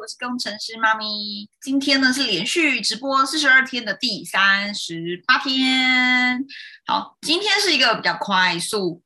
[0.00, 1.48] 我是工程师妈咪。
[1.60, 6.44] 今天呢是连续直播四十二天的第三十八天。
[6.86, 9.02] 好，今天是一个比较快速、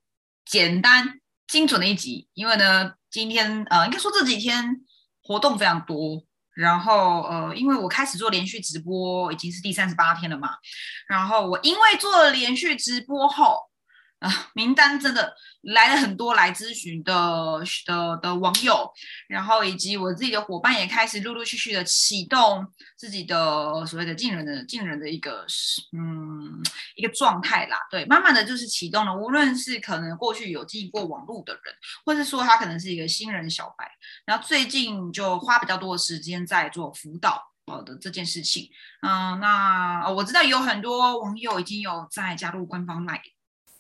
[0.47, 4.81] 简单、精准的一集，因为呢，今天呃，应该说这几天
[5.23, 6.25] 活动非常多。
[6.55, 10.51] 然后呃，因为我开始做连续直播已经是第三十八天了嘛，
[11.07, 13.69] 然后我因为做了连续直播后。
[14.19, 15.33] 啊，名单真的
[15.63, 18.93] 来了很多来咨询的的的网友，
[19.29, 22.67] 然后以及我自己的伙伴也开始陆陆续续的启动
[22.97, 25.47] 自己的所谓的进人的进人的一个
[25.97, 26.61] 嗯
[26.97, 27.79] 一个状态啦。
[27.91, 29.17] 对，慢慢的就是启动了。
[29.17, 33.89] 无论是可能过去有经过网络的人，或是说他可能是一个新人小白，
[34.27, 38.69] 然后最近就花比较多的时间在做辅导好的这件事情。
[39.03, 43.21] 嗯，那我知道有很多网友已经有在加入官方 Line。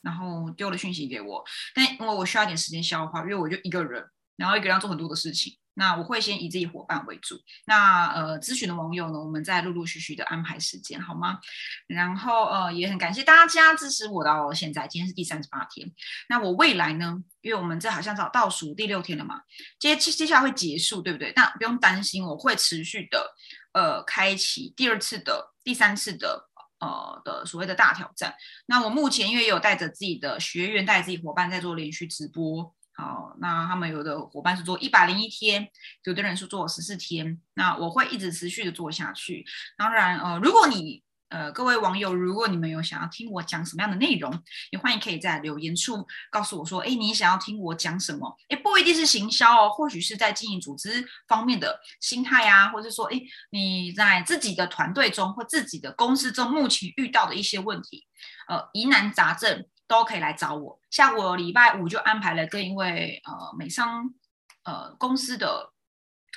[0.03, 1.45] 然后丢了讯息给我，
[1.75, 4.05] 但因为我需要点时间消化，因为我就一个人，
[4.37, 5.57] 然后一个人要做很多的事情。
[5.75, 7.37] 那我会先以自己伙伴为主。
[7.67, 11.39] 那呃，咨询的网友呢，我们再陆陆续续的安排时间，好吗？
[11.87, 15.89] 然后呃，也很感谢大家支持我到现在，今天是第三十八天。
[16.29, 17.23] 那我未来呢？
[17.43, 19.41] 因为我们这好像是倒数第六天了嘛，
[19.79, 21.33] 接接接下来会结束，对不对？
[21.37, 23.37] 那不用担心，我会持续的
[23.73, 26.48] 呃，开启第二次的、第三次的。
[26.81, 28.35] 呃的所谓的大挑战，
[28.67, 35.69] 那我目前因为有带着自己的学员，带自己伙伴在做连续直播，好，那他们有的伙伴是做一百零一天，
[36.05, 39.45] 有的人是做十四天，那我会一直持续的做下去。
[39.77, 44.33] 当然，呃，如果你呃，各位网友，如果你们有想要听我讲什么样的内容，
[44.71, 48.35] 也欢迎可以在留言处告诉我说，哎，你想要听我讲什么？
[48.49, 53.21] 哎，不一定是行销哦，或许是在经营组织方面的心态啊，或者说，哎，
[53.51, 58.07] 你在自己的团队中或自己的公司中目前遇到的一些问题，
[58.49, 60.81] 呃，疑难杂症都可以来找我。
[60.91, 64.15] 像我礼拜五就安排了跟一位呃美商
[64.65, 65.75] 呃公司的。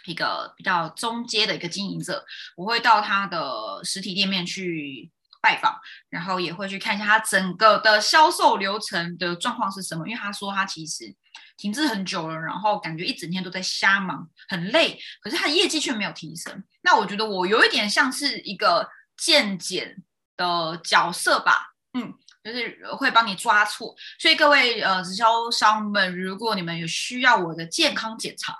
[0.05, 2.23] 一个比较中阶的一个经营者，
[2.55, 5.09] 我会到他的实体店面去
[5.41, 5.75] 拜访，
[6.09, 10.07] 然后也会去看一下他整个的销售流程的状况是什么。
[10.07, 11.13] 因为他说他其实
[11.57, 16.63] 停滞很久了，然后感觉一整天都在瞎忙，很累，可是他的业绩却没有提升。
[16.81, 18.87] 那我觉得我有一点像是一个
[19.17, 20.03] 健检
[20.37, 23.95] 的角色吧，嗯，就是会帮你抓错。
[24.19, 28.55] 所以各位呃直销商们，如果你们有需要我的健康检查。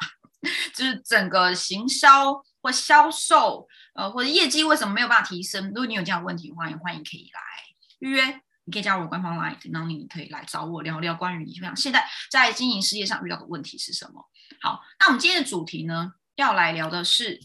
[0.73, 5.67] 就是整个行销或销售，呃，或者业绩为什么没有办法提升？
[5.67, 7.41] 如果你有这样的问题的话，也欢迎可以来
[7.99, 8.41] 预约。
[8.65, 14.29] 你可以加入我官方 line，然后你可以来找我聊聊关于你现在在经营事业上遇到的问题是什么。
[14.61, 17.39] 好，那我们今天的主题呢，要来聊的是，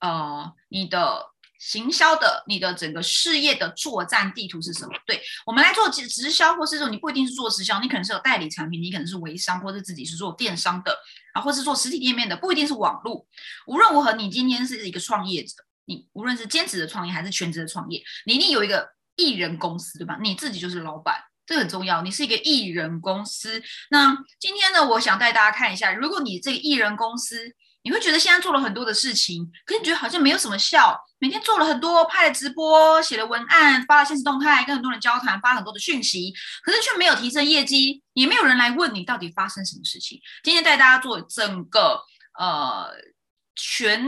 [0.00, 1.30] 呃，你的。
[1.62, 4.94] 行销的你的整个事业的作战地图是什么？
[5.06, 10.96] 对我们来做直直销，或是说你不一定是做直销，你可能是有代理产品，你可能是微商，或者自己是做电商的
[11.32, 13.26] 啊，或是做实体店面的，不一定是网络。
[13.66, 15.54] 无论如何，你今天是一个创业者，
[15.84, 20.18] 你无论是兼职的创业还是全职的创业，你一定有一个艺人公司，对吧？
[20.22, 21.16] 你自己就是老板，
[21.50, 22.00] 这很重要。
[22.02, 23.60] 你是一个艺人公司。
[23.90, 27.56] 那今天呢，我想带大家看一下，如果你这个艺人公司。
[27.82, 30.94] 你会觉得现在做了很多的事情，可是你觉得好像没有什么效。
[31.18, 36.30] 每天做了很多，拍了直播，写了文案，发了现实动态，跟很多人交谈，发很多的讯息，
[36.62, 40.20] 可是却没有提升业绩，也没有人来问你到底发生什么事情。
[40.44, 41.98] 今天带大家做整个
[42.38, 42.90] 呃
[43.56, 44.06] 全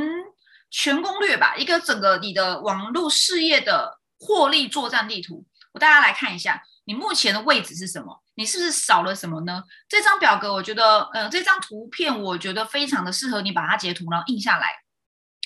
[0.71, 6.63] 全攻略吧，一个整个你的网络事业的获利作战地图，我大家来看一下。
[6.85, 8.23] 你目前的位置是什么？
[8.35, 9.63] 你是不是少了什么呢？
[9.89, 14.69] 这张表格，我觉得，呃，这张图片，我觉得非常的适合你把它截图，然后印下来。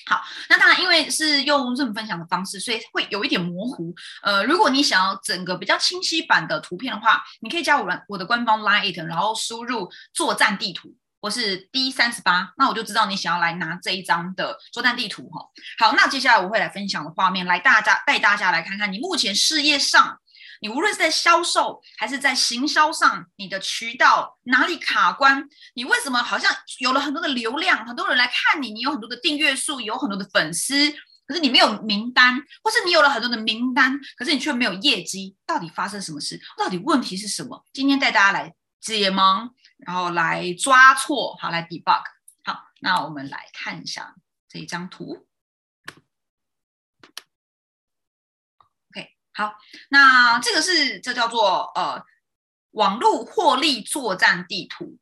[0.05, 3.93] 好，那当然，因为是用任分享的方式，所以会有一点模糊。
[4.23, 15.41] 呃，如果你想要整个比较清晰版的图片的话，你可以加我我的官方 Line，然后输入作战地图，或是 D 三十八，那我就知道你想要来拿这一张的作战地图哈。
[15.77, 20.17] 好，那接下来我会来分享的画面，来大家带大家来看看你目前事业上。
[20.61, 25.47] 你无论是在销售还是在行销上，你的渠道哪里卡关？
[25.75, 30.91] 你为什么好像有了很多的流量，很多人来看你，你有很多的订阅数，有很多的粉丝，
[31.25, 36.41] 可是你没有名单，或是你有了很多的名单，可是你却没有业绩，到底发生什么事？
[36.57, 37.65] 到底问题是什么？
[37.73, 42.01] 今天带大家来解盲，然后来抓错，好来 debug。
[42.43, 44.15] 好，那我们来看一下
[44.49, 45.26] 这一张图。
[49.37, 49.53] 好，
[49.89, 52.03] 那这个是这叫做呃
[52.71, 54.97] 网络获利作战地图。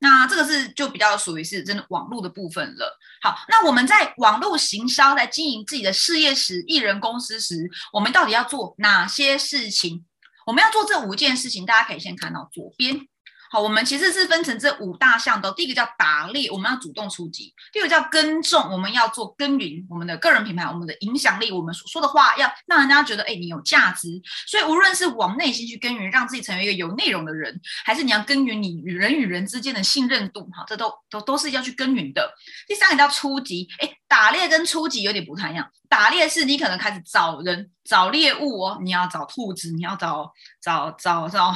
[0.00, 2.98] 那这个是就比较属于是真的网络的部分了。
[3.20, 10.04] 好，那我们在网络行销，在经营自己的事业时，艺人公司时，我们到底要做哪些事情？
[10.46, 13.08] 我们要做这五件事情，大家可以先看到左边。
[13.50, 15.50] 好，我们其实是分成这五大项的。
[15.52, 24.08] 第一个叫打猎，我们要主动出击；第二个叫耕种，我们要做耕耘，我们的个人品牌，我们的影响力，我们所说的话要让人家觉得，哎，你有价值。
[24.46, 32.30] 所以无论是往内心去耕耘，让自己成为一个有内容的人，还是你要耕耘你与人与人之间的信任度，哈，这都都都是要去耕耘的。
[32.66, 35.66] 第三个叫出击，哎，打猎跟出击有点不太一样。
[35.88, 40.30] 打猎是你可能开始找人找猎物哦，你要找兔子，你要找
[40.60, 41.54] 找找找。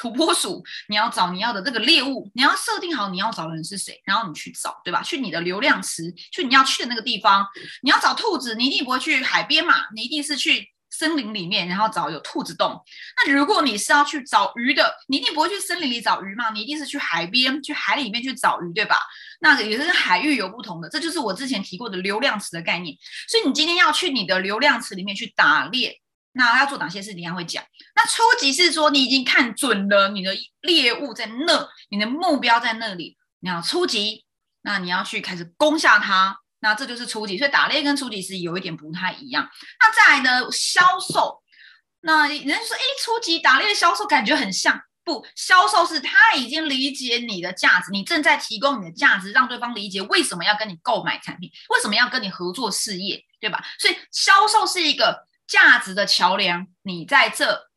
[0.00, 5.02] 土拨鼠，你要找你要的这个猎物，你要设定好你要找的人是谁，然后你去找，对吧？
[5.02, 7.46] 去你的流量池，去你要去的那个地方。
[7.82, 12.82] 你要找兔子，你一定不会去海边嘛，你一定是去森林里面，然后找有兔子洞。
[13.18, 18.96] 那如果你是要去找鱼的，你一定不会去森林里找鱼嘛，你一定是去海边，去海里面去找鱼，对吧？
[19.40, 22.96] 那也是跟海域有不同的，这就是我之前提过的流量池的概念。
[23.28, 26.00] 所以你今天要去你的流量池里面去打猎。
[26.32, 27.28] 那要做哪些事情？
[27.28, 27.64] 他会讲。
[27.96, 30.32] 那初级是说你已经看准了你的
[30.62, 33.16] 猎物在那，你的目标在那里。
[33.40, 34.24] 你要初级，
[34.62, 36.38] 那你要去开始攻下它。
[36.60, 37.36] 那这就是初级。
[37.36, 39.48] 所以打猎跟初级是有一点不太一样。
[39.80, 40.46] 那再来呢？
[40.52, 41.42] 销售。
[42.02, 44.80] 那人家说，哎，初级打猎销售感觉很像。
[45.02, 53.64] 不，销售是他已经理解你的价值，你正在提供你的价值，让对方理解为什么要跟你购买产品，为什么要跟你合作事业，对吧？
[53.78, 55.28] 所以销售是一个。
[55.50, 57.70] 价值的桥梁，你在这，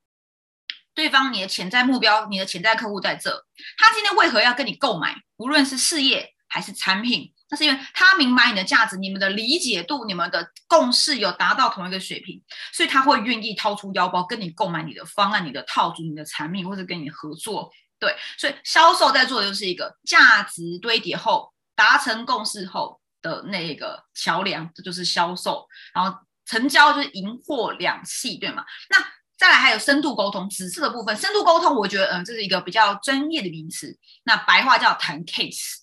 [0.93, 3.47] 对方你的潜在目标，你的潜在客户在这，
[3.79, 5.15] 他今天为何要跟你购买？
[5.37, 12.39] 无论是事业还是产品，那是因为他明白你的价值，你们的理解度、你们的共识有达到同一个水平，
[12.71, 17.71] 所以他会愿意掏出腰包跟你购买你的方案、你的套组、你的产品，或者跟你合作。
[17.97, 26.19] 对，所以销售在做的就是一个价值堆叠后达成共识后的那个桥梁，这就是销售，然后。
[26.45, 28.63] 成交就是银货两讫，对吗？
[28.89, 28.97] 那
[29.37, 33.97] 再来还有深度沟通，紫色的部分，深度沟通，我觉得，嗯，这是一个比较专业的名词。
[34.23, 35.79] 那白话叫谈 case，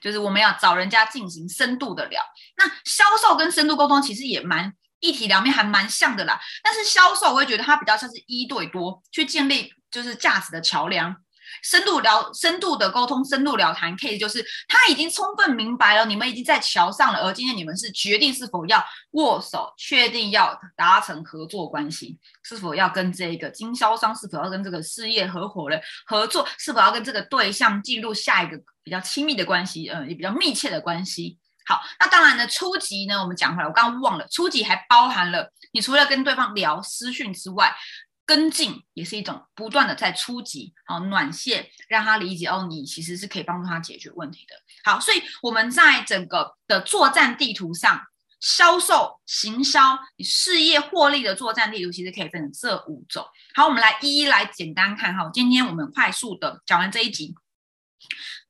[0.00, 2.22] 就是我们要找人家进行深度的聊。
[2.56, 6.40] 那销售跟深度沟通其实也蛮一体两面，还蛮像的啦。
[6.62, 11.16] 但是销售，我会觉得它比较像是一对多去建立就是价值的桥梁。
[11.62, 31.38] 深度聊、深度的沟通、深度聊谈，case 就是他已经充分明白了，你们已经在桥上了，而今天你们是决定是否要握手，确定要达成合作关系，是否要跟这个经销商，是否要跟这个事业合伙人合作，是否要跟这个对象进入下一个比较亲密的关系，嗯，也比较密切的关系。
[31.64, 37.74] 好，那当然呢，初级呢，我们讲回来，我刚刚忘了，初级还包含了你除了跟对方聊私讯之外。
[38.24, 44.54] 跟进也是一种不断的在初级，好暖线，让他理解哦，你其实是可以帮助他解决问题的。
[44.84, 48.00] 好，所以我们在整个的作战地图上，
[48.40, 53.26] 销售、行销、事业获利的作战地图，其实可以分成这五种。
[53.54, 55.28] 好，我们来一一来简单看哈。
[55.32, 57.34] 今天我们快速的讲完这一集，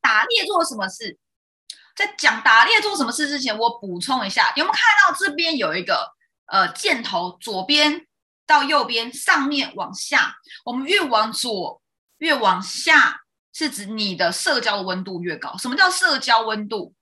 [0.01, 1.19] 打猎做什么事？
[1.97, 6.13] 在讲打猎做什么事之前，我补充一下，有没有看到这边有一个
[6.47, 8.07] 呃箭头，左边？
[8.47, 10.35] 到右边，上面往下，
[10.65, 11.81] 我们越往左
[12.19, 13.21] 越往下，
[13.53, 15.57] 是指你的社交的温度越高。
[15.59, 16.95] 什么叫社交温度？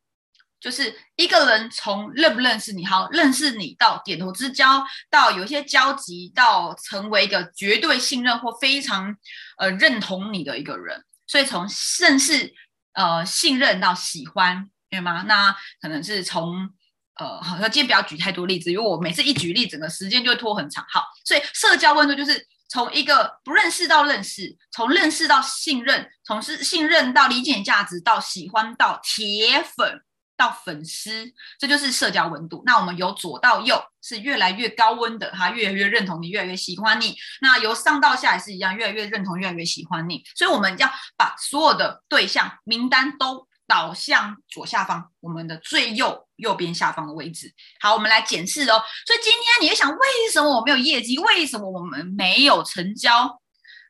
[0.60, 9.16] 就是一个人从认不认识你，好认识你到点头之交，到有一些交集，到成为一个绝对信任或非常
[9.56, 11.02] 呃认同你的一个人。
[11.26, 11.66] 所以从
[12.00, 12.52] 认识、
[12.92, 15.24] 呃信任到喜欢，对吗？
[15.26, 16.70] 那可能是从。
[17.20, 20.82] 呃，好，那今天不要举太多例子，因为我每次一举例，整个时间就会拖很长。
[20.88, 30.00] 好，所以社交温度就是从一个不认识到认识，从认识到信任，从是信任到理解价值，到喜欢到铁粉
[30.34, 32.62] 到粉丝，这就是社交温度。
[32.64, 37.14] 那我们由左到右是越来越高温的，哈越来越认同你，越来越喜欢你。
[37.42, 40.22] 那由上到下也是一样，越来越认同，越来越喜欢你。
[40.34, 43.46] 所以我们要把所有的对象名单都。
[43.70, 47.52] 导向左下方，我们的最右右边下方的位置。
[47.80, 48.82] 好，我们来检视哦。
[49.06, 49.98] 所以今天你会想，为
[50.32, 51.18] 什么我没有业绩？
[51.18, 53.40] 为什么我们没有成交？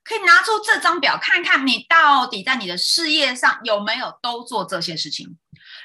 [0.03, 5.37] 可以拿出这张表看看，你到底在你的事业上有没有都做这些事情？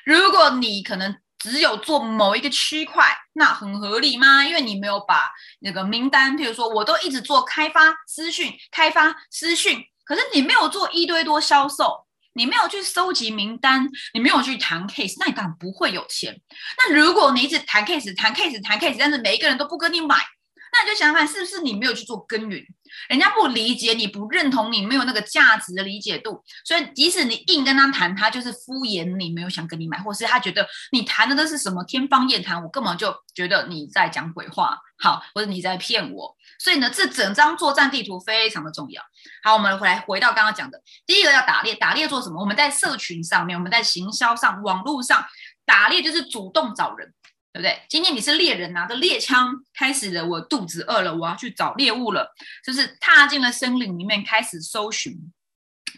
[0.06, 4.44] 如果你可能只有做某一个区块，那很合理吗？
[4.46, 5.30] 因为你没有把
[5.60, 12.05] 那个名单，譬如说，我都一直做开发私讯，开发私讯，可是你没有做一堆多销售。
[12.36, 16.40] 你没有去收集名单，你没有去谈 case，那你当然不会有钱。
[16.78, 22.62] 那如果你一直谈 case、谈 case、谈 case，但是每一个人都不跟你买，那你就想想看，是不是你没有去做耕耘？
[23.10, 36.36] 人家不理解你，不认同你，没有那个价值的理解度，所以即使你硬跟他谈，他就是敷衍你，没有想跟你买，或是他觉得你谈的都是什么天方夜谭，我根本就觉得你在讲鬼话，好，或者你在骗我。
[36.60, 39.02] 所以呢，这整张作战地图非常的重要。
[39.44, 42.40] 好，我们回来回到刚刚讲的，第一个要打猎，打猎做什么？
[42.40, 45.26] 我们在社群上面，我们在行销上、网络上
[45.66, 47.14] 打猎，就是主动找人。
[47.54, 47.82] 对不对？
[47.88, 50.26] 今天你是猎人，拿着猎枪开始了。
[50.26, 52.30] 我肚子饿了，我要去找猎物了。
[52.66, 55.14] 就是踏进了森林里面，开始搜寻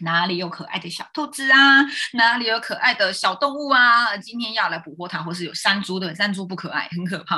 [0.02, 1.82] 哪里有可爱的小兔子啊，
[2.14, 4.16] 哪里有可爱的小动物啊。
[4.16, 7.36] 今天要来捕获它，或是有山猪的，山猪不可爱，很可怕。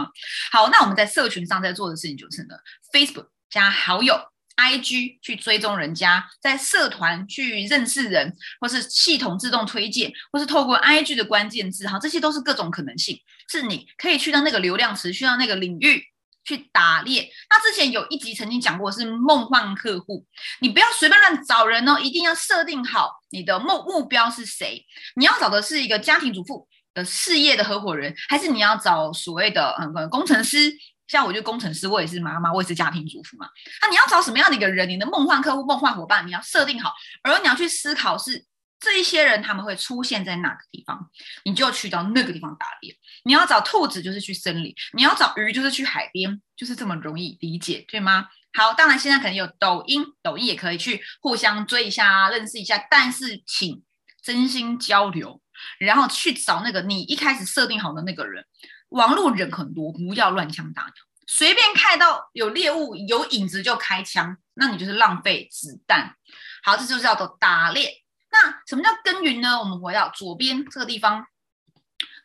[0.53, 2.55] 好，那我们在社群上在做的事情就是呢
[2.93, 4.19] ，Facebook 加好友。
[4.57, 13.19] I G 去追踪人家，在社团去认识人，或是系统自动推荐，或是透过 I G 的关键字，哈，这些都是各种可能性，
[13.51, 16.05] 是你可以去到那个流量池，去到那个领域
[16.45, 17.29] 去打猎。
[17.49, 20.27] 那之前有一集曾经讲过是梦幻客户，
[20.61, 24.85] 你不要随便乱找人哦，一定要设定好你的目目标是谁。
[25.17, 30.73] 你要找的是一个家庭主妇的事业的合伙人，还是你要找所谓的嗯工程师？
[31.07, 33.49] 像我就工程师，我也是妈妈，我也是家庭主妇嘛。
[33.83, 34.89] 那你要找什么样的一个人？
[34.89, 36.95] 你的梦幻客户、梦幻伙伴，你要设定好，
[37.25, 38.45] 而你要去思考是
[38.81, 41.11] 这一些人他们会出现在哪个地方，
[41.45, 42.97] 你就去到那个地方打猎。
[43.25, 48.27] 你要找兔子，就是去森林；你要找鱼，就是去海边，就是这么容易理解，对吗？
[48.55, 53.83] 好，当然现在可能有抖音，抖音也可以去互相追一下、认识一下，但是请
[54.23, 55.41] 真心交流，
[55.79, 58.45] 然后去找那个你一开始设定好的那个人。
[58.89, 60.93] 网络人很多，不要乱枪打鸟，
[61.27, 66.17] 随便看到有猎物有影子就开枪，那你就是浪费子弹。
[66.65, 68.03] 好，这就是叫做打猎。
[68.33, 69.59] 那什么叫耕耘呢？
[69.59, 71.27] 我们回到左边这个地方，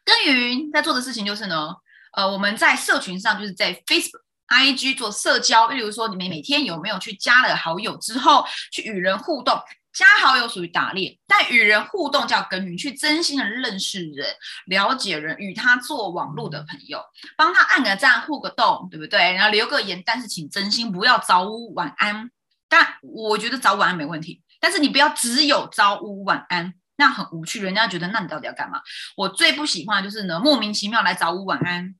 [0.04, 1.76] 耕耘在做的事情就是呢，
[2.14, 9.60] 呃，我们在社群上，就是在 Facebook、IG 做社交，例如说你们每天有没有去加了好友之后去与人互动。
[9.94, 14.28] 加好友属于打猎，但与人互动叫耕耘，去真心的认识人、
[14.66, 17.00] 了解人，与他做网络的朋友，
[17.38, 19.32] 帮他按个赞、互个动，对不对？
[19.32, 22.30] 然后留个言，但是请真心不要早午晚安。
[22.68, 28.82] 但我觉得早晚安没问题，但是你不要只有早午晚安，那很无趣，人家觉得那你到底要干嘛？
[29.16, 31.94] 我最不喜欢就是呢，莫名其妙来早午晚安，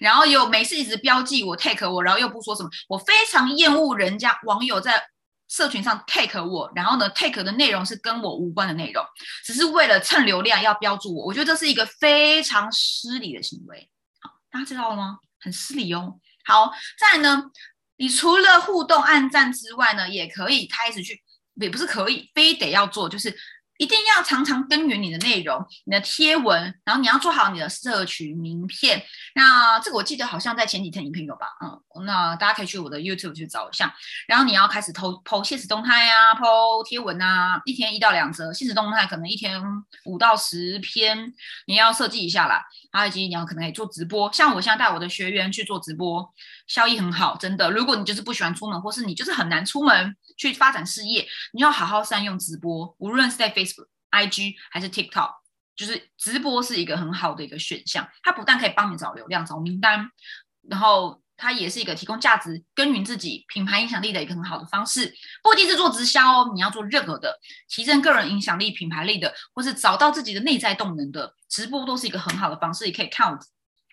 [0.00, 5.06] 然后有每次一直标记我 take 我，然后又不说什么，我非常厌恶人家网友在。
[5.52, 9.04] 社群上 take 我，然后呢 take 的内容是跟我无关的内容，
[9.44, 13.90] 只是为了蹭流量要标注我，我觉得这是一个非常失礼的行为。
[14.20, 15.18] 好，大家知道了吗？
[15.40, 16.20] 很失礼哦。
[16.44, 17.50] 好，再呢，
[17.96, 21.20] 你除了互动暗赞之外呢，也可以开始去，
[21.60, 23.34] 也不是可以，非得要做，就是。
[23.80, 29.02] 一定要常常耕耘你的内容、你的贴文，然后你要做好你的社群名片。
[29.34, 31.46] 那这个我记得好像在前几天影片有吧？
[31.64, 33.90] 嗯，那大家可以去我的 YouTube 去找一下。
[34.28, 39.58] 然后你要开始投投现实动态啊，投贴文啊，一天一到两则现实动态，可能一天
[40.04, 41.32] 五到十篇，
[41.66, 42.62] 你要设计一下啦。
[42.92, 46.30] 还有以及你要可能也做直播，像我现在带我的学员去做直播，
[46.66, 47.70] 效益很好，真的。
[47.70, 50.14] 如果你就是不喜欢出门，或是你就是很难出门
[50.48, 55.30] 去发展事业，你要好好善用直播，无论是在 Facebook、IG 还是 TikTok，
[55.76, 58.08] 就是直播是一个很好的一个选项。
[58.22, 60.10] 它不但可以帮你找流量、找名单，
[60.68, 65.14] 然后它也是一个提供价值、耕耘自己品牌影响力的一个很好的方式。
[65.42, 71.34] 不一定是做直销哦，你要做任何的提升个人影响力、品牌力的，或是找到自己的内在动能的。
[71.50, 73.38] 直播都是一个很好的方式，也可以看我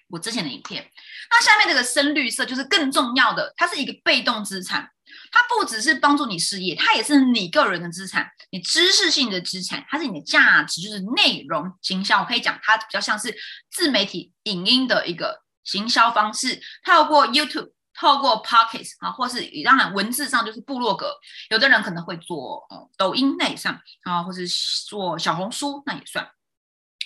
[0.09, 0.89] 我之前的影片。
[1.29, 4.89] 那下面这个深绿色就是更重要的，它是一个被动资产，
[5.31, 12.19] 它不只是帮助你事业，它也是你个人的资产，你知识性的资产，它是你的价值，就是内容行销。
[12.21, 13.35] 我可以讲，它比较像是
[13.71, 21.13] 自媒体影音的一个行销方式，透过 YouTube，透过 Pockets 啊，或是当然文字上就是部落格，
[21.49, 24.47] 有的人可能会做呃抖音那也算啊，或是
[24.87, 26.29] 做小红书那也算。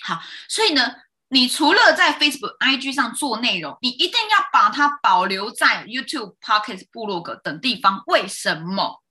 [0.04, 0.94] 好，所以呢，
[1.32, 8.02] 你除了在 Facebook、IG 上做内容，你一定要把它保留在 YouTube、Pocket、部落格等地方。
[8.06, 9.02] 为什么？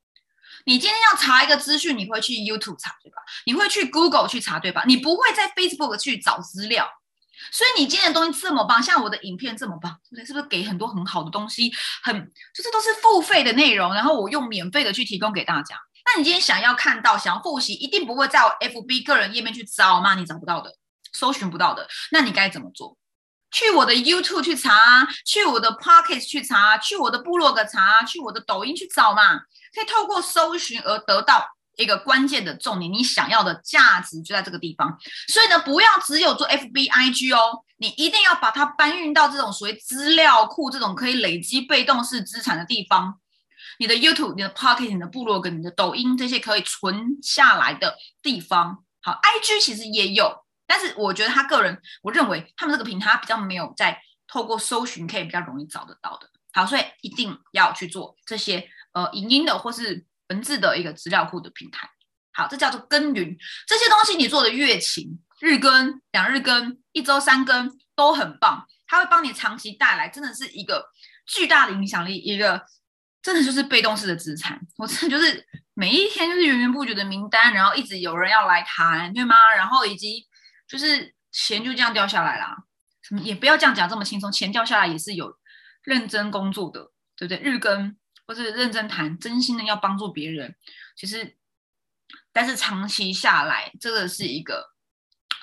[0.68, 3.18] 你今天要查一个资讯，你会去 YouTube 查，对吧？
[3.48, 4.84] 你会去 Google 去查，对吧？
[4.86, 6.88] 你不会在 Facebook 去找资料。
[7.52, 10.24] 所以你今天的东西这么棒，像我的影片这么棒，对不对？
[10.24, 11.74] 是不是给很多很好的东西？
[12.04, 15.76] 很就是都是付费的内容，然后我用免费的去提供给大家。
[16.06, 20.14] 那你今天想要看到、想要复习，一定不会在我 FB 个人页面去找吗？
[20.14, 20.72] 你找不到的。
[21.12, 22.98] 搜寻不到的，那你该怎么做？
[23.52, 29.40] 去我的 YouTube 去查，去我的 Pocket 去查，去我的部落格查，去我的抖音去找嘛。
[29.74, 34.98] 可以透过搜寻而得到一个关键的重点，你想要的价值就在这个地方。
[35.28, 43.20] 所以呢，不要只有做 FB、IG 哦，你一定要把它搬运到这种所谓资料库这种可以累积被动式资产的地方。
[43.80, 48.84] 你的 YouTube、你的 Pocket、你的部落跟你的抖音这些可以存下来的地方。
[49.02, 50.41] 好，IG 其实也有，
[50.72, 56.30] 但是我觉得他个人，我认为他们这个平台比较没有在透过搜寻可以比较容易找得到的。
[56.54, 61.90] 好，所以一定要去做这些呃影音的或是文字的一个资料库的平台。
[62.32, 63.38] 好，这叫做耕耘。
[63.68, 70.90] 这些东西你做的越勤，日更、两日更、一周三更都很棒，它会帮你长期带来真的是一个
[71.26, 72.66] 巨大的影响力，一个
[73.22, 74.58] 真的就是被动式的资产。
[74.78, 79.54] 我真的就是每一天就是源源不绝的名单，然后一直有人要来谈，对吗？
[79.54, 80.26] 然后以及
[80.72, 82.56] 就是钱就这样掉下来啦。
[83.02, 85.36] 什么也不要这样讲这么轻松，钱掉下来也是有
[85.84, 87.40] 认真工作的，对不对？
[87.40, 90.56] 日更或是认真谈，真心的要帮助别人，
[90.96, 91.38] 其实。
[92.34, 94.66] 但是长期下来，这个是一个，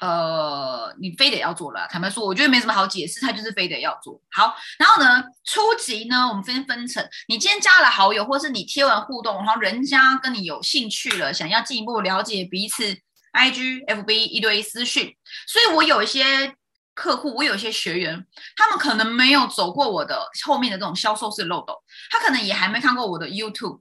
[0.00, 1.86] 呃，你非得要做了。
[1.88, 4.56] 坦白说，我觉得没什么好解释，他就是非得要做好。
[4.78, 12.98] 然后呢，初级呢，我们分分成，你今天加了好友，或是你贴完互动，然后人家跟你有兴趣了，想要进一步了解彼此
[13.32, 15.16] ，IG、FB 一堆私讯。
[15.46, 16.54] 所以我有一些
[16.94, 23.80] 客户，我有一些学员，他们可能没有走过我的后面的这种销售式漏斗，他可能也还没看过我的 YouTube。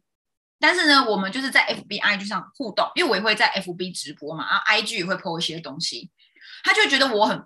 [0.59, 6.09] 但是呢，我们就是在 F B I G 上互动，因为我也会在 F B 直播嘛，然后 I G 也会 po 一些东西，
[6.63, 7.43] 他就觉得我很，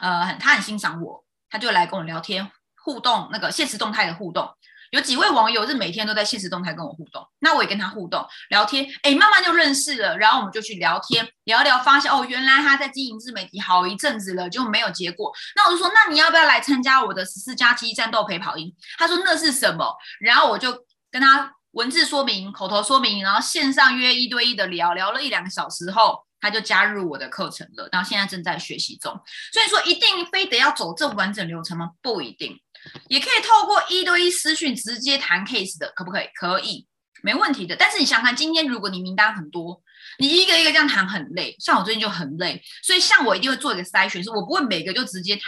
[0.00, 2.50] 呃，很他很欣赏我，他就来跟我聊天
[2.84, 4.54] 互动，那个现实动态的互动，
[4.90, 18.74] 有几位网友是每天都在现实动态跟我互动，那我也跟他互动聊天，哎，慢慢就认识了，然后我们就去聊天聊聊，发现哦，原来他在经营自媒体好一阵子了，就没有结果，那我就说，那你要不要来参加我的十四加七战斗陪跑营？
[18.98, 19.96] 他说那是什么？
[20.20, 20.72] 然后我就
[21.10, 21.52] 跟他。
[21.74, 27.88] 文字说明、口头说明，然后线上约一对一的聊聊了一两个小时后，他就加入我的课程了。
[27.92, 29.12] 然后现在正在学习中。
[29.52, 31.90] 所以说，一定非得要走这完整流程吗？
[32.02, 32.60] 不一定，
[33.08, 36.26] 也可以透过一对一私讯直接谈 case 的，可不可以？
[36.34, 36.86] 可以，
[37.22, 37.76] 没问题的。
[37.76, 39.82] 但是你想想看，今天如果你名单很多，
[40.18, 41.54] 你一个一个这样谈很累。
[41.58, 45.42] 像我最近就很累，所以像我一定会做一个筛选，是我不会每个就直接谈，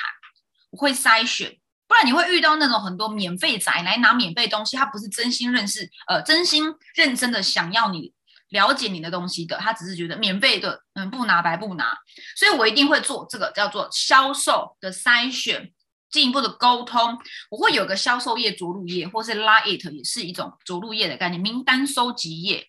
[0.71, 1.59] 我会筛选。
[1.89, 8.11] 不然你会遇到那种很多免费仔来拿免费东西，他不是真心认识，呃，真心认真的想要你
[8.49, 11.95] 了解你的东西的，他只是觉得免费的，嗯，不拿白不拿。
[12.35, 15.71] 所以我一定会做这个叫做销售的筛选，
[16.13, 17.19] 进一步的沟通。
[17.51, 22.69] 我会有个销售页着陆页，或是拉 it 也是一种着陆页的概念，名单收集页。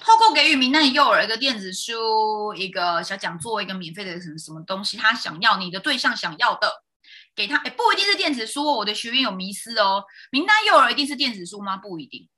[0.00, 6.84] 透过给予名单的诱饵，一个电子书，一个小讲座，一个免费的什么什么东西，他想要你的对象想要的。
[7.36, 8.64] 给他，哎，不一定是电子书。
[8.76, 11.76] 我的学员有迷失哦，名单幼儿一定是电子书吗？
[11.76, 12.28] 不一定。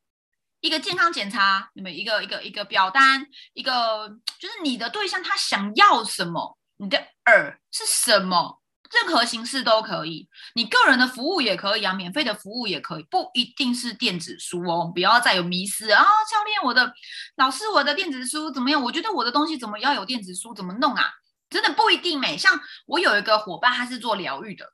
[0.60, 4.08] 一个健康检查，你们一个一个一个表单，一个
[4.40, 8.60] 就是你的对象他想要什么，你的饵是什么，
[8.92, 10.28] 任何形式都可以。
[10.54, 14.90] 你个人的服务也可以啊，免费的服务也可以，不一定是电子书哦。
[14.94, 16.92] 不要再有迷失啊，教练，我的
[17.36, 18.82] 老师，我的电子书怎么样？
[18.82, 20.54] 我觉得我的东西怎么要有电子书？
[20.54, 21.04] 怎么弄啊？
[21.50, 22.36] 真的不一定美。
[22.36, 24.72] 像我有一个伙伴，他是做疗愈的。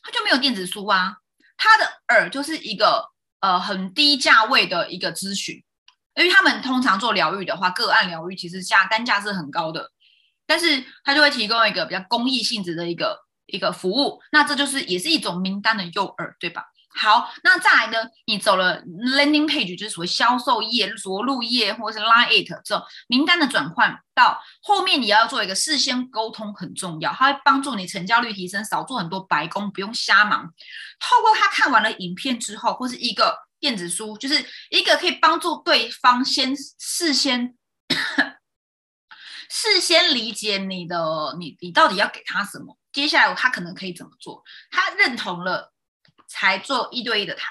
[0.00, 1.16] 他就没有电子书啊，
[1.56, 5.62] 他的耳就是一个呃很低价位的一个咨询，
[6.14, 9.90] 因为他们通常做疗愈的话，个案疗愈其实价单价是很高的，
[10.46, 16.64] 但是他就会提供一个比较公益性质的一个一个服务，那这就是也是一种名单的诱饵，对吧？
[16.90, 17.98] 好，那再来呢？
[18.26, 30.52] 你走了 landing page，就是所谓销售页、着陆页，或者是 line it 这种名单的转换，到后面你要做一个事先沟通很重要，它会帮助你成交率提升，少做很多白工，不用瞎忙。
[30.98, 37.54] 透过他看完了影片之后，或是一个电子书，就是一个可以帮助对方先事先
[39.48, 45.72] 事先理解你的，你你到底要给他什么，接下来他可能可以怎么做，他认同了。
[46.30, 47.50] 才做一对一的谈，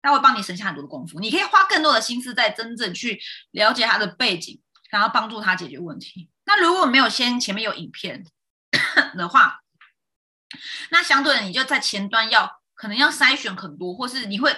[0.00, 1.20] 他会帮你省下很多的功夫。
[1.20, 3.20] 你可以花更多的心思在真正去
[3.50, 6.30] 了解他的背景，然后帮助他解决问题。
[6.46, 8.24] 那如果没有先前面有影片
[9.18, 9.60] 的话，
[10.90, 14.56] 那相对的你就在前端要可能要筛选很多，或是你会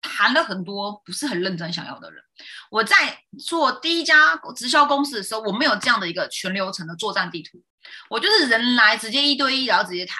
[0.00, 2.22] 谈了很多不是很认真想要的人。
[2.70, 7.62] 我在做第一家直销公司的时候，我没有这样的一个全流程的作战地图，
[8.08, 10.16] 我就是人来直接一对一，然后直接谈。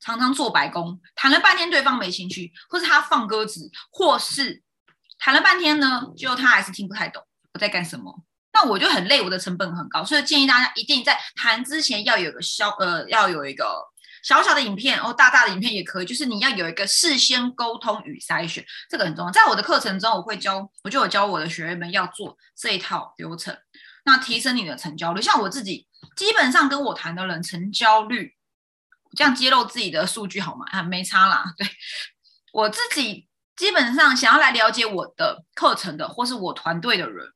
[0.00, 4.62] 常常做白工，谈了半天对方没兴趣，或是他放鸽子，或是
[5.18, 7.20] 谈了半天呢，就他还是听不太懂
[7.52, 13.82] 我在干什么，那我就很累，我的成本很高，所以建议大家一定在谈之前要有个小呃，要有一个
[14.28, 19.32] 小小的影片哦，大大的影片也可以，就是你要有一个事先沟通与筛选，这个很重要。
[19.32, 23.56] 在我的课程中，我会教，我就有教我的学员们要做这一套流程，
[24.04, 25.22] 那提升你的成交率。
[25.22, 28.34] 像我自己，基本上跟我谈的人成交率。
[29.16, 30.66] 这样揭露自己的数据好吗？
[30.72, 31.44] 啊，没差啦。
[31.56, 31.66] 对
[32.52, 37.26] 我自己基本上想要来了解我的课程的，或是我团队的人，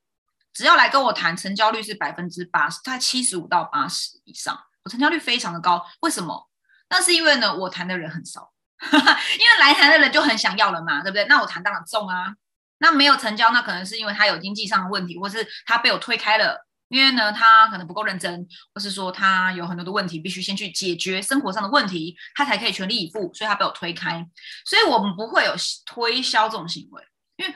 [0.52, 5.82] 只要来跟我谈，成交率是百分之八十，大概七十五到八十以上，我成交率非常的高。
[6.02, 6.50] 为什么？
[6.92, 8.52] 那是因为呢，我谈的人很少，
[8.84, 11.24] 因为来谈的人就很想要了嘛，对不对？
[11.24, 12.34] 那我谈当然重啊。
[12.78, 16.66] 那没有成交，那可能是因为他有经济上的问题，或是他被我推开了。
[16.88, 24.26] 因为呢，他可能不够认真，或是说他有很多的问题，必须先去解决生活上的问题，他才可以全力以赴，所以他被我推开。
[24.66, 25.54] 所以我们不会有
[25.86, 27.02] 推销这种行为，
[27.36, 27.54] 因为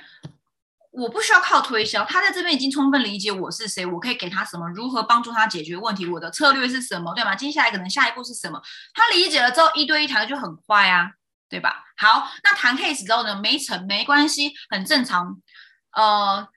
[0.97, 7.35] 我不需要靠推销，他在这边已经充分理解我是谁，我可以给他什么，如何帮助他解决问题，我的策略是什么，对吗？
[7.35, 8.61] 接下来可能下一步是什么？
[8.95, 11.11] 他理解了之后，一对一谈的就很快啊，
[11.49, 11.85] 对吧？
[11.97, 15.41] 好，那谈 case 之后呢，没成没关系，很正常，
[15.93, 16.49] 呃。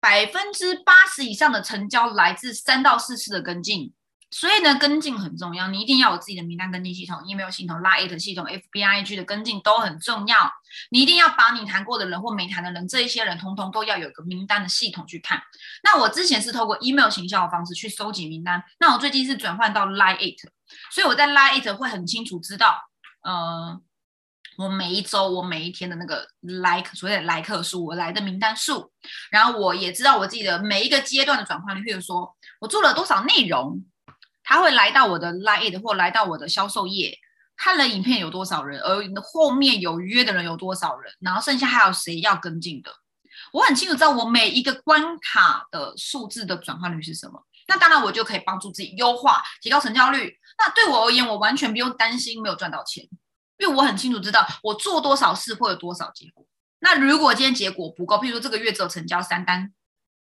[0.00, 3.90] 百分之八十以上的成交来自三到四次的跟进，
[4.34, 5.68] 所以呢，跟进很重要。
[5.68, 10.50] 你一定要有自己的名单跟进系统、email 系统、Line 系统、FBIG 的跟进都很重要。
[10.90, 15.40] 你一定要把你谈过的人或没谈的人，这一些人通通都要有个名单的系统去看。
[15.84, 20.34] 那我之前是透过 email 行销的方式去收集名单，那我最近是转换到 Line，
[20.90, 22.76] 所以我在 Line 会很清楚知道，
[23.22, 23.80] 呃。
[24.56, 26.24] 我每一周，我每一天的那个
[26.62, 28.88] 来，所谓的来客数，我来的名单数，
[29.32, 33.84] 然后我也知道我自己的每一个阶段的转换率，譬如说我做了多少内容，
[34.44, 37.18] 他会来到我的 Line 或来到我的销售页，
[37.56, 42.92] 看了影片有多少人，而后面有约的人有多少人，然后剩下还有谁要跟进的，
[43.52, 50.38] 我很清楚知道我每一个关卡的数字的转换率是什么，那当然我就可以帮助自己优化，提高成交率。
[50.58, 53.08] 那对我而言，我完全不用担心没有赚到钱。
[53.56, 56.44] 因为我很清楚知道我做多少事会有多少结果。
[56.80, 59.72] 那如果今天结果不够，譬如说这个月只有成交三单，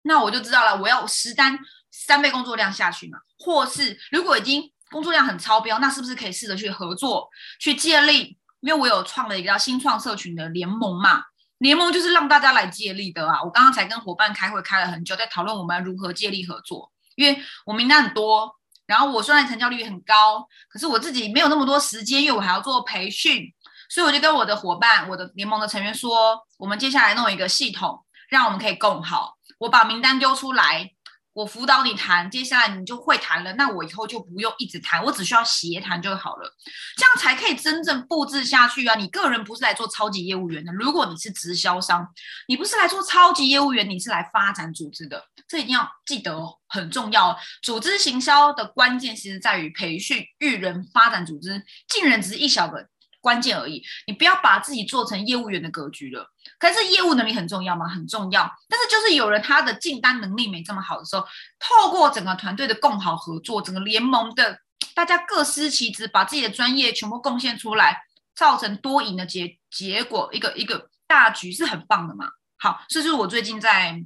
[0.02, 1.58] 那我就知道了，我要十单
[1.92, 3.18] 三倍工作量下去嘛。
[3.38, 7.28] 或是如果已经工作量很超标，那是不是可以试着去合作
[7.60, 8.36] 去借力？
[8.60, 11.22] 因为我有创了一个叫新创社群的联盟嘛，
[11.58, 13.42] 联盟就是让大家来借力的啊。
[13.42, 18.54] 我刚刚才跟伙伴开会开了很久，在讨论我们如何借力合作，因为我名单很多。
[18.86, 23.44] 然后我虽然成交率很高，可是我自己没有那么多时间，因为我还要做培训，
[23.88, 29.38] 所以我就跟我的伙伴、我的联盟的成员说，我们接下来弄一个系统，让我们可以共好。
[29.58, 30.92] 我把名单丢出来。
[31.34, 36.54] 我辅导你谈，接下来你就会谈了，那我以后就不用一直谈，我只需要协谈就好了，
[36.96, 38.94] 这样才可以真正复制下去啊！
[38.96, 42.06] 你个人不是来做超级业务员的，如果你是直销商，
[42.48, 47.38] 你不是来做超级业务员，你是来发展组织的，这一定要记得哦，很重要。
[47.62, 52.86] 组织行销的关键其实在于培训、育人、发展组织，进人只是一小个。
[53.22, 56.28] 关键而已，你不要把自己做成业务员的格局了。
[56.58, 57.88] 可是业务能力很重要吗？
[57.88, 58.52] 很重要。
[58.68, 61.24] 但是就是有人他的进单能力没这么好的时候，
[61.58, 64.58] 透过整个团队的共好合作，整个联盟的
[64.94, 68.02] 大家各司其职，把自己的专业全部贡献出来，
[68.34, 72.28] 造成多赢的结结果，一个一个大局是很棒的嘛。
[72.58, 74.04] 好，这就是我最近在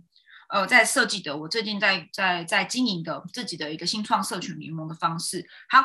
[0.51, 5.49] 呃在设计的，我最近在在在经营的自己的一个新创社群联盟的方式。
[5.71, 5.83] 好。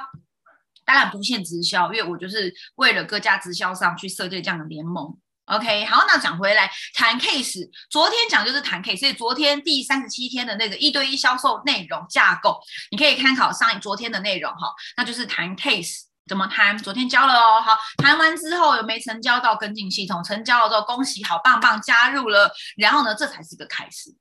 [0.92, 5.18] 当然不限直销，因为我就是为了各家直销商去设计这样的联盟。
[5.46, 12.60] OK，好，那讲回来谈 case，昨天讲就是谈 case，所以昨天第三十七天的那个一对一销售内容架构，
[12.92, 17.62] 你可以参考上昨天的内容哈，那就是谈 case 怎么谈，昨天教了哦。
[17.62, 24.14] 好，谈完之后有没成交到跟进系统，成交了之后恭喜，好棒棒加入了，然后呢，这才是个开始，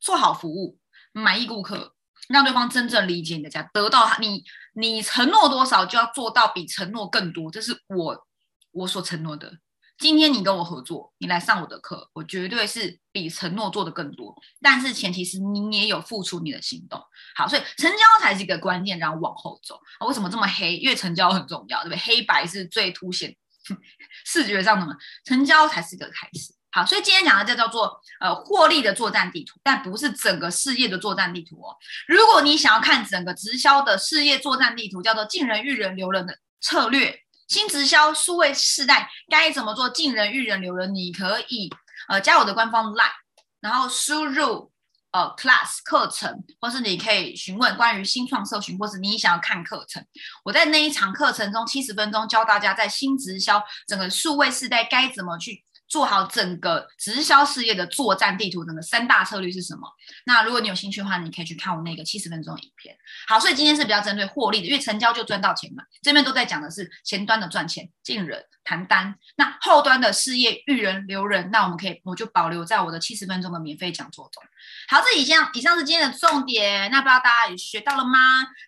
[0.00, 0.78] 做好服务，
[1.12, 1.92] 满意顾客。
[2.26, 4.42] 让对方真正理解你的价，得到你
[4.74, 8.26] 你承诺多少就要做到比承诺更多，这是我
[8.72, 9.58] 我所承诺的。
[9.96, 14.34] 今天你跟我合作，你来上我的课，我绝对是比承诺做的更多。
[14.60, 17.00] 但是前提是你也有付出你的行动。
[17.36, 19.78] 好，所以成交才是一个关键，然后往后走。
[20.06, 20.76] 为什么这么黑？
[20.76, 21.98] 因为成交很重要，对不对？
[21.98, 23.36] 黑白是最凸显
[24.26, 26.52] 视觉上的嘛，成交才是一个开始。
[26.74, 31.76] 好，所以今天讲的这叫做呃获利的作战地图，但不是整个事业的作战地图哦。
[32.08, 41.70] 如果你想要看整个直销的事业作战地图，叫做进人育人留人的策略，新直销数位世代该怎么做进人育人留人，你可以
[42.08, 43.12] 呃加我的官方 line，
[43.60, 44.72] 然后输入
[45.12, 50.04] 呃 class 课程，或是你可以询问关于新创社群，或是你想要看课程，
[50.42, 55.62] 我在那一场课程中七十分钟教大家在新直销整个数位世代该怎么去。
[55.88, 59.88] 做好整个直销事业的作战地图，整个三大策略是什么？
[60.26, 62.96] 那如果你有兴趣的话，你可以去看我那个七十分钟影片。
[63.28, 65.84] 好，所以今天是比较针对获利的，因为成交就赚到钱嘛。
[66.02, 69.14] 这边都在讲的是前端的赚钱、进人、谈单。
[69.36, 74.42] 那后端的事业育人留人，那我们可以我就保留在我的七十分钟的免费讲座中。
[74.88, 76.90] 好，这以上以上是今天的重点。
[76.90, 78.18] 那不知道大家也学到了吗？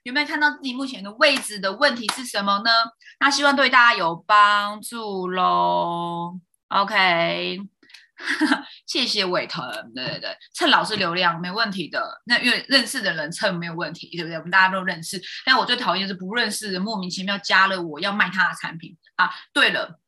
[0.05, 2.71] 有没有看到自己目前的位置的问题是什么呢？
[3.19, 6.39] 那希望对大家有帮助喽。
[6.69, 7.61] OK，
[8.87, 12.21] 谢谢伟腾，对对对，蹭老师流量没问题的。
[12.25, 14.37] 那因为认识的人蹭没有问题，对不对？
[14.37, 15.21] 我们大家都认识。
[15.45, 19.31] 但我最讨厌是不认识的莫名其妙加了我要卖他的产品啊。
[19.53, 20.01] 对了，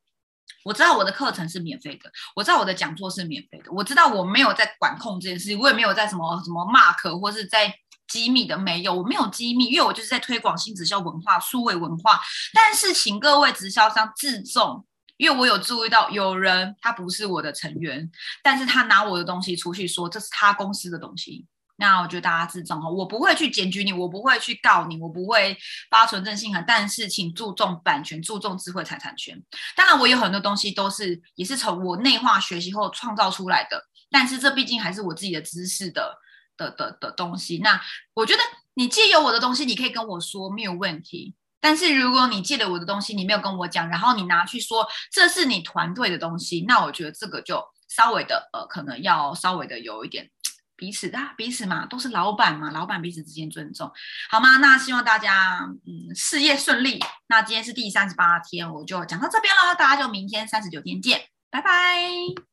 [0.64, 7.72] 我知道我的课程是免费的，我知道我的讲座是免费的，我知道我没有在管控这件事情，我也没有在什么什么 mark 或是在
[8.08, 12.20] 机密的没有，我没有机密，因为我就是在推广新直销文化、数位文化。
[12.52, 14.84] 但是请各位直销商自重。
[15.18, 18.11] 因为我有注意到有人他不是我的成员，
[18.42, 21.44] 但是他拿我的东西出去说这是他公司的东西，
[21.76, 25.57] 那我觉得大家自重哈，我不会去检举你，我不会去告你，我不会
[25.90, 29.40] 发存证信函，但是请注重版权，注重智慧财产权。
[29.76, 36.16] 当然，我有很多东西都是也是从我内化学习后创造出来的，但是这毕竟还是我自己的知识的
[36.57, 37.59] 的的的东西。
[37.59, 37.81] 那
[38.14, 38.40] 我觉得
[38.74, 41.35] 你借有我的东西，你可以跟我说没有问题。
[41.60, 50.30] 但是如果你借了我的东西，你没有跟我讲，然后你拿去说这是你团队的东西，那我觉得这个就稍微的呃，可能要稍微的有一点
[50.76, 53.90] 彼此的彼此嘛，都是老板嘛，老板彼此之间尊重，
[54.30, 54.58] 好吗？
[54.58, 57.00] 那希望大家嗯事业顺利。
[57.26, 62.47] 那今天是第三十八天，我就讲到这边了，大家就明天三十九天见，拜拜。